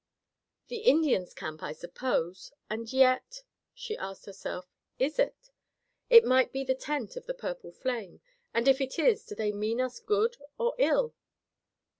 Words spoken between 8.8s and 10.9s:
it is, do they mean us good or